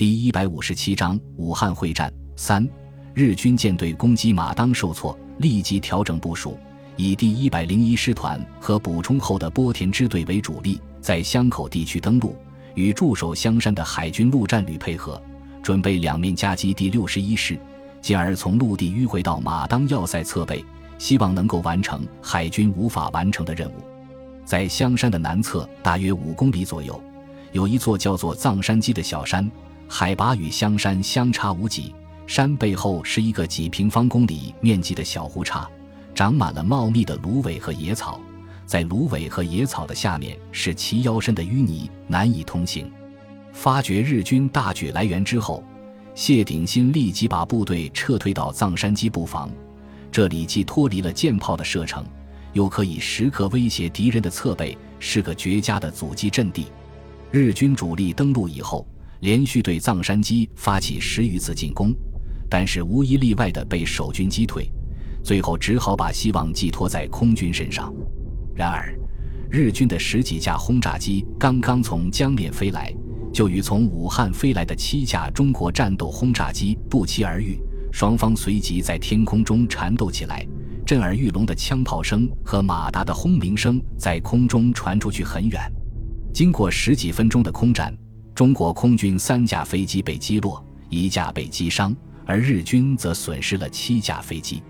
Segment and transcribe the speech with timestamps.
[0.00, 2.66] 第一百五十七章武汉会战三，
[3.12, 6.56] 日军舰队攻击马当受挫，立即调整部署，
[6.96, 12.34] 以第一百零一师团和补充后的波田支队为主力，在湘口地区登陆，
[12.74, 15.20] 与驻守香山的海军陆战旅配合，
[15.62, 17.60] 准备两面夹击第六十一师，
[18.00, 20.64] 进而从陆地迂回到马当要塞侧背，
[20.96, 23.74] 希望能够完成海军无法完成的任务。
[24.46, 26.98] 在香山的南侧大约五公里左右，
[27.52, 29.46] 有一座叫做藏山矶的小山。
[29.92, 31.92] 海拔与香山相差无几，
[32.24, 35.68] 山背后是一个几平方公里面积的小湖岔，
[36.14, 38.20] 长满了茂密的芦苇和野草。
[38.64, 42.88] 在芦苇和野草的下面是齐腰深的淤泥，难以通行。
[43.52, 45.60] 发觉日军大举来援之后，
[46.14, 49.50] 谢鼎新立即把部队撤退到藏山基布防。
[50.12, 52.04] 这里既脱离了舰炮的射程，
[52.52, 56.68] 又可以时刻威胁敌人的侧背，是个绝佳的阻击阵地。
[57.32, 58.86] 日军主力登陆以后。
[59.20, 61.94] 连续对藏山基发起十余次进攻，
[62.48, 64.70] 但是无一例外的被守军击退，
[65.22, 67.92] 最后只好把希望寄托在空军身上。
[68.54, 68.94] 然而，
[69.50, 72.94] 日军的十几架轰炸机刚刚从江面飞来，
[73.30, 77.58] 就与从武汉飞来的七架中国战斗轰炸机不期而遇，
[77.92, 80.46] 双方随即在天空中缠斗起来，
[80.86, 85.60] 震耳欲聋的枪炮声和马达的轰鸣声在空中传出去很远。
[86.32, 87.94] 经过十几分钟的空战。
[88.40, 94.62] 中国空军三架飞机被击落，一架被击伤，而日军则损失了七架飞机。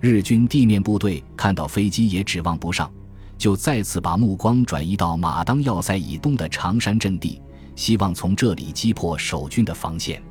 [0.00, 2.88] 日军地面部队看到飞机也指望不上，
[3.36, 7.42] 就再次把目光转移到马当要塞以东的长山阵地，
[7.74, 10.22] 希望从这里击破守军的防线。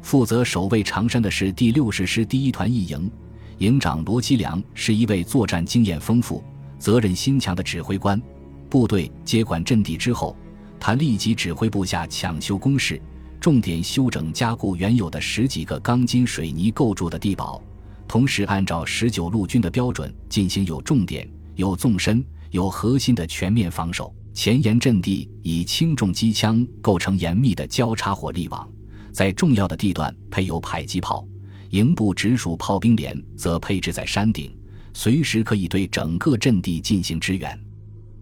[0.00, 3.10] 负责守卫长山的是第六十师第一团一营，
[3.58, 6.42] 营长罗基良是一位作战经验丰富、
[6.78, 8.18] 责任心强的指挥官。
[8.70, 10.34] 部队接管阵地之后。
[10.84, 13.00] 他立即指挥部下抢修工事，
[13.40, 17.62] 重点修整加固原有的十几个钢筋水泥构筑的地堡，
[18.08, 24.12] 同时按照十九路军的标准进行有重点、有纵深、有核心的全面防守。
[24.34, 28.68] 前沿阵地以轻重机枪构成严密的交叉火力网，
[29.12, 31.24] 在重要的地段配有迫击炮，
[31.70, 34.52] 营部直属炮兵连则配置在山顶，
[34.92, 37.56] 随时可以对整个阵地进行支援。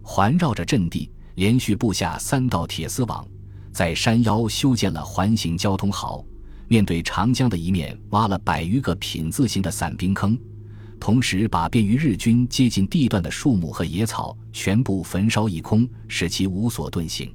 [0.03, 1.09] 环绕着阵地。
[1.35, 3.25] 连续布下三道铁丝网，
[3.71, 6.23] 在山腰修建了环形交通壕，
[6.67, 10.37] 面对长江的一面挖了百余个品字形的散兵坑，
[10.99, 17.33] 同时把便于日军接近地段的树木和野草全部焚烧一空，使其无所遁形。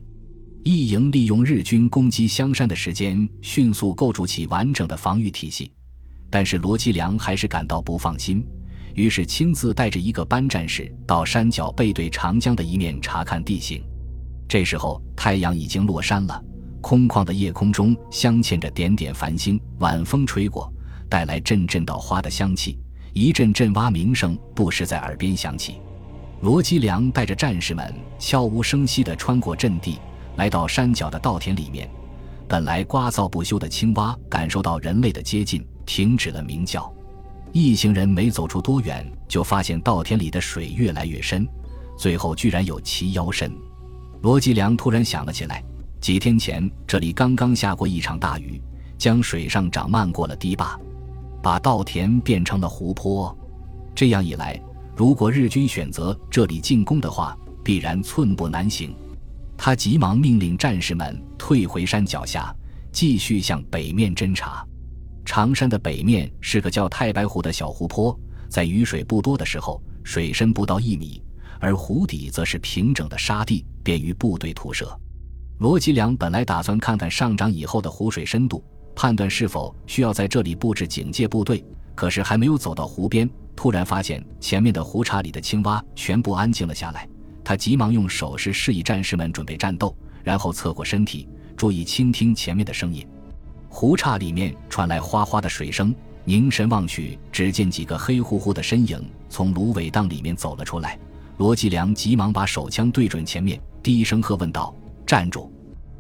[0.62, 5.70] 一营利用日军攻击香山的时间，迅速构筑起完整的防御体系，
[6.28, 8.44] 但是罗基良还是感到不放心。
[8.96, 13.84] 于是亲自带着一个班战士到山脚背对长江的一面查看地形。
[14.48, 16.42] 这时候太阳已经落山了，
[16.80, 19.60] 空旷的夜空中镶嵌着点点繁星。
[19.80, 20.72] 晚风吹过，
[21.10, 22.78] 带来阵阵稻花的香气，
[23.12, 25.76] 一阵阵蛙鸣声不时在耳边响起。
[26.40, 29.98] 罗基良带着战士们悄无声息地穿过阵地，
[30.36, 31.86] 来到山脚的稻田里面。
[32.48, 36.90] 本来聒噪不休的青蛙感受到人类的接近，停止了鸣叫。
[37.58, 41.48] 一行人没走出多远，就发现稻田里的水越来越深，
[41.96, 43.50] 最后居然有齐腰深。
[44.20, 45.64] 罗吉良突然想了起来：
[45.98, 48.60] 几天前这里刚刚下过一场大雨，
[48.98, 50.78] 将水上涨漫过了堤坝，
[51.42, 53.34] 把稻田变成了湖泊。
[53.94, 54.60] 这样一来，
[54.94, 57.34] 如果日军选择这里进攻的话，
[57.64, 58.94] 必然寸步难行。
[59.56, 62.54] 他急忙命令战士们退回山脚下，
[62.92, 64.62] 继续向北面侦察。
[65.26, 71.20] 长山的北面是个叫太白湖的小湖泊，在雨水不多的时候，水深不到一米，
[71.60, 74.88] 而湖底则是平整的沙地，便于部队徒涉。
[75.58, 81.62] 罗吉良本来打算看看上涨以后的湖水深度，判断是否需要在这里布置警戒部队。
[81.94, 87.08] 可是还没有走到湖边，突然发现前面的湖岔里的青蛙全部安静了下来。
[87.42, 93.06] 他急忙用手势示意战士们准备战斗，然后侧过身体，注意倾听前面的声音。
[93.78, 98.98] 湖岔里面传来哗哗的水声，凝神望去，只见几个黑乎乎的身影
[99.28, 100.98] 从芦苇荡里面走了出来。
[101.36, 104.74] 罗继良急忙把手枪对准前面，低声喝问道
[105.04, 105.52] ：“站住！”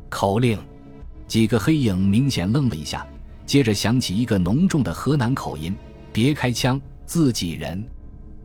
[0.08, 0.58] 口令。
[1.28, 3.06] 几个黑影明显愣了一下，
[3.44, 5.76] 接着响起一个浓重的河南口音
[6.14, 7.86] ：“别开枪，自己人。”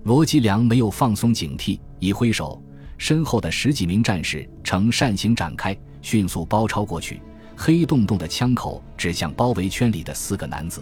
[0.03, 2.61] 罗继良没有放松警惕，一挥手，
[2.97, 7.21] 身后的十几名战士呈扇形展开，迅速包抄过去。
[7.55, 10.81] 黑洞洞的枪口指向包围圈里的四个男子。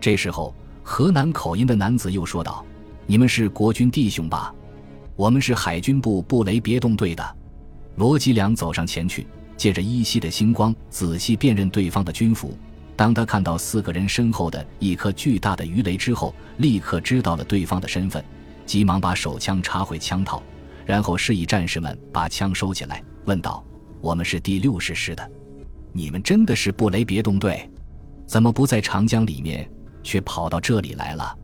[0.00, 2.64] 这时候，河南口音的男子又说道
[3.06, 4.54] ：“你们是国军弟兄吧？
[5.14, 7.36] 我们是海军部布雷别动队的。”
[7.96, 9.26] 罗吉良走上前去，
[9.56, 12.56] 借着依稀的星光，仔细辨认对方的军服。
[12.96, 18.24] 当他看到四个人身后的一颗巨大的鱼雷之后，立刻知道了对方的身份，
[18.64, 20.42] 急忙把手枪插回枪套，
[20.86, 23.64] 然后示意战士们把枪收起来，问道
[24.00, 25.30] ：“我们是第六十师的，
[25.92, 27.68] 你们真的是布雷别动队？
[28.26, 29.68] 怎么不在长江里面，
[30.02, 31.36] 却跑到这里来了？”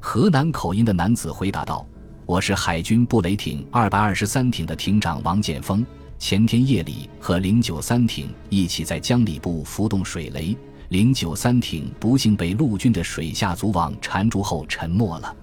[0.00, 1.86] 河南口音的男子回答道
[2.26, 5.86] ：“我是海军布雷艇二百二十三艇的艇长王建峰，
[6.18, 10.56] 前天夜里和零九三艇一起在江里部浮动水雷。”
[10.90, 15.34] 零九三艇不幸被陆军的水下组网缠住后沉没了。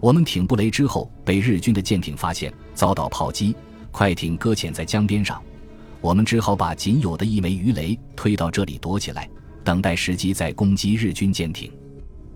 [0.00, 3.54] 我们艇布雷之后被日军的舰艇发现，遭到炮击，
[3.92, 5.40] 快艇搁浅在江边上。
[6.00, 9.28] 我们只好把仅有的一枚鱼雷推到这里躲起来，
[9.64, 11.72] 等待时机再攻击日军舰艇。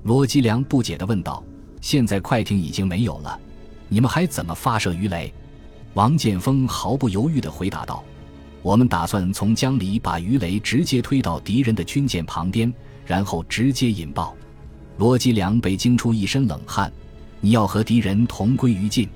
[0.03, 1.43] 罗基良不解地问道
[1.81, 3.39] ：“现在快艇已经没有了，
[3.89, 5.33] 你们还怎么发射鱼雷？”
[5.95, 8.03] 王建峰毫不犹豫地回答道。
[8.63, 12.73] 我们打算从江里把鱼雷直接推到敌人的军舰旁边，
[13.05, 14.35] 然后直接引爆。
[14.99, 16.93] 罗基良被惊出一身冷汗。
[17.41, 19.09] 你要和敌人同归于尽？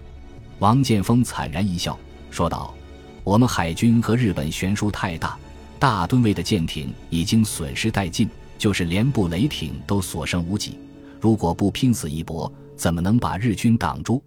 [0.59, 1.97] 王建峰惨然一笑，
[2.31, 2.75] 说道
[3.27, 5.37] ：“我们海军和日本悬殊太大，
[5.81, 10.79] 大吨位的舰艇已经损失殆尽，就是连部雷艇都所剩无几。
[11.21, 14.23] 如果不拼死一搏，怎么能把日军挡住？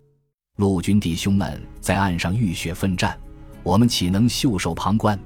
[0.58, 3.18] 陆军弟兄们在岸上浴血奋战。”
[3.64, 5.18] 我们岂能袖手旁观？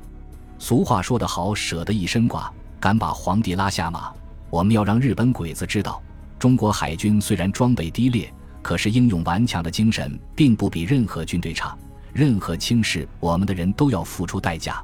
[0.59, 4.13] 俗话说得好，舍得一身剐，敢把皇帝拉下马。
[4.51, 5.99] 我们要让日本鬼子知道，
[6.37, 8.31] 中国海军虽然装备低劣，
[8.61, 11.75] 可是英勇顽强的精神并不比任何军队差。
[12.13, 14.81] 任何轻视我们的人都要付出代价。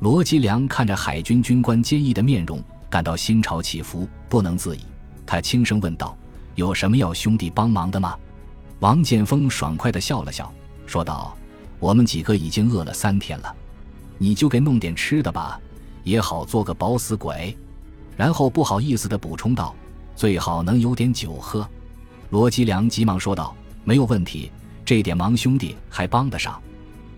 [0.00, 4.80] 罗吉良看着海军军官坚毅的面容，感到心潮起伏，不能自已。
[5.26, 6.16] 他轻声问道
[6.54, 8.16] ：“有什么要兄弟帮忙的吗？”
[8.80, 10.52] 王建峰爽快地笑了笑，
[10.86, 11.34] 说道。
[11.80, 13.54] 我们几个已经饿了三天了，
[14.18, 15.60] 你就给弄点吃的吧，
[16.02, 17.56] 也好做个饱死鬼。
[18.16, 19.72] 然后不好意思地补充道
[20.16, 21.64] ：“最好能有点酒喝。”
[22.30, 23.54] 罗吉良急忙说道
[23.84, 24.50] ：“没有问题，
[24.88, 26.58] 这点忙兄弟还帮得上。”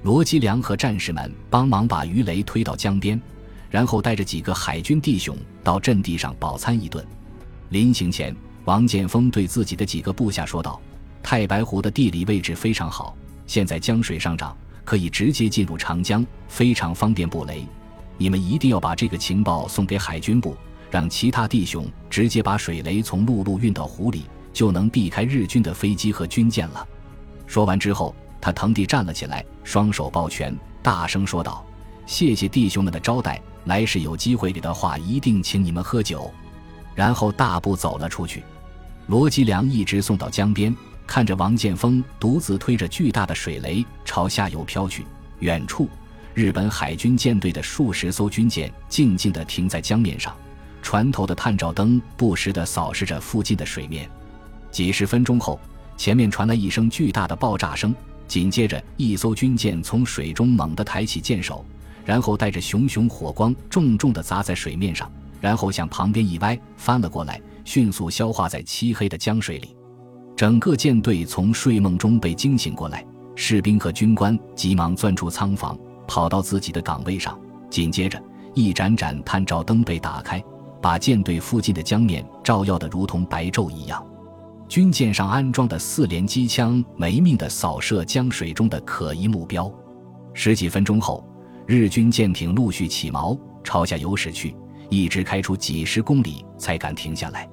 [0.02, 3.20] 罗基良和战士们帮忙把鱼雷推到江边，
[3.70, 7.06] 然后带着几个海军弟兄到阵地上饱餐一顿。
[7.68, 8.34] 临行前，
[8.64, 10.80] 王建峰对自己的几个部下说道
[11.22, 17.64] ：“太白湖的地理位置非常好。”现在江水上涨，可以直接进入长江，非常方便布雷。
[18.18, 20.56] 你们一定要把这个情报送给海军部，
[20.90, 26.84] 让其他弟兄直接把水雷从陆路运到湖里，就能避开日军的飞机和军舰了。
[27.50, 31.66] 说完之后，他腾地站了起来，双手抱拳，大声说道
[32.06, 36.30] ：“谢谢弟兄们的招待，来世有机会的话，一定请你们喝酒。”
[36.94, 38.44] 然后大步走了出去。
[39.08, 40.72] 罗吉良一直送到江边。
[41.08, 45.04] 看着王建峰独自推着巨大的水雷朝下游飘去，
[45.40, 45.88] 远处，
[46.34, 50.32] 日本海军舰队的数十艘军舰静静地停在江面上，
[50.82, 54.08] 船头的探照灯不时地扫视着附近的水面。
[54.70, 55.58] 几十分钟后，
[56.00, 57.94] 前面传来一声巨大的爆炸声，
[58.26, 61.62] 紧接着，一艘军舰从水中猛地抬起舰首，
[62.06, 65.12] 然后带着熊熊火光重重地砸在水面上，
[65.42, 69.76] 然后向旁边一歪，翻了过来，迅速消化在漆黑的江水里。
[70.34, 73.04] 整个舰队从睡梦中被惊醒过来，
[73.36, 77.38] 士兵和军官急忙钻出舱房，跑到自己的岗位上。
[77.68, 78.18] 紧接着，
[78.54, 80.42] 一盏盏探照灯被打开，
[80.80, 84.02] 把舰队附近的江面照耀得如同白昼一样。
[84.70, 89.68] 军舰上安装的四连机枪没命地扫射江水中的可疑目标。
[90.32, 91.28] 十几分钟后，
[91.66, 94.54] 日军舰艇陆续起锚，朝下游驶去，
[94.88, 97.50] 一直开出几十公里才敢停下来。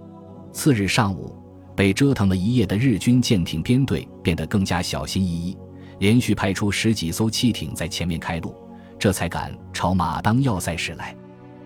[0.53, 1.35] 次日上午。
[1.75, 5.55] 被折腾了一夜的日军舰艇编队变得更加小心翼翼，
[5.99, 8.55] 连续派出十几艘汽艇在前面开路，
[8.97, 11.15] 这才敢朝马当要塞驶来。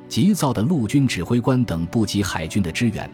[0.10, 3.10] 急躁的陆军指挥官等不及海军的支援，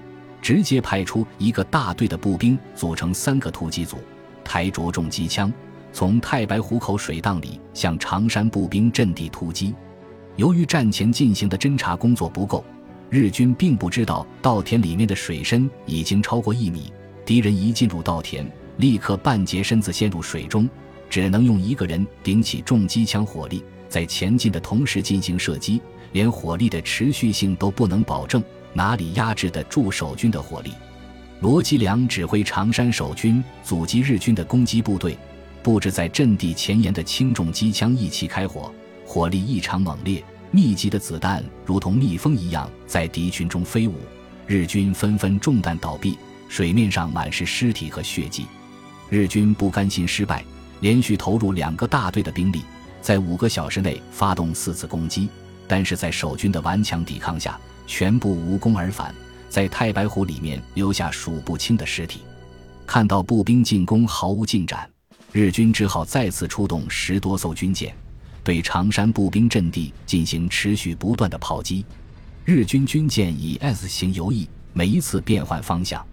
[0.47, 3.97] 直接派出一个大队的步兵组成三个突击组，
[4.45, 5.51] 抬着重机枪
[5.91, 9.75] 从太白湖口水荡里向长山步兵阵地突击。
[10.37, 12.63] 由于战前进行的侦察工作不够。
[13.09, 16.93] 日军并不知道稻田里面的水深已经超过一米，
[17.25, 20.69] 敌人一进入稻田，立刻半截身子陷入水中，
[21.09, 25.81] 只能用一个人顶起重机枪火力，在前进的同时进行射击，
[26.13, 28.41] 连火力的持续性都不能保证，
[28.73, 30.71] 哪里压制得住守军的火力？
[31.39, 35.17] 罗吉良指挥长山守军阻击日军的攻击部队，
[35.61, 38.73] 布置在阵地前沿的轻重机枪一起开火，
[39.05, 40.23] 火力异常猛烈。
[40.49, 43.95] 密集的子弹如同蜜蜂一样在敌群中飞舞，
[44.45, 48.45] 日军纷纷中弹倒闭，水面上满是尸体和血迹。
[49.09, 50.43] 日军不甘心失败，
[50.79, 52.61] 连续投入两个大队的兵力，
[53.01, 55.29] 在五个小时内发动四次攻击，
[55.67, 59.15] 但是在守军的顽强抵抗下，全部无功而返，
[59.49, 62.21] 在太白湖里面留下数不清的尸体。
[62.85, 64.87] 看到步兵进攻毫无进展，
[65.31, 67.95] 日军只好再次出动十多艘军舰，
[68.43, 71.85] 对长山步兵阵地进行持续不断的炮击。
[72.45, 76.05] 日军军舰以 S 型游弋，每一次变换方向，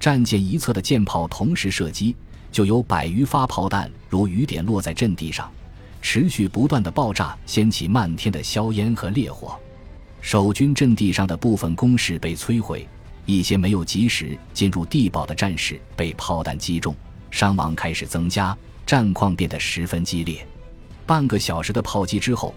[0.00, 2.16] 战舰一侧的舰炮同时射击，
[2.50, 5.50] 就有百余发炮弹如雨点落在阵地上，
[6.00, 9.58] 持续不断的爆炸，掀起漫天的硝烟和烈火。
[10.26, 12.84] 守军阵地上的部分工事被摧毁。
[13.26, 16.92] 一些没有及时进入地堡的战士被炮弹击中，
[17.30, 20.44] 伤亡开始增加，战况变得十分激烈。
[21.06, 22.52] 半个小时的炮击之后，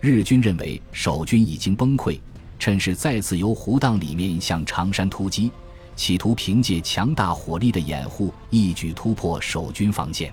[0.00, 2.18] 日军认为守军已经崩溃，
[2.58, 5.52] 趁势再次由湖荡里面向长山突击，
[5.96, 10.32] 企图凭借强大火力的掩护一举突破守军防线。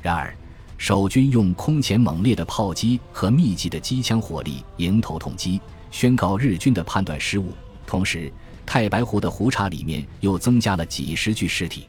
[0.00, 0.34] 然而，
[0.78, 5.60] 守军用空前猛烈的炮击和密集的机枪火力迎头痛击，
[5.94, 7.52] 宣告日军的判断失误，
[7.86, 8.28] 同时。
[8.66, 11.86] 太白湖的湖岔里面又增加了几十具尸体。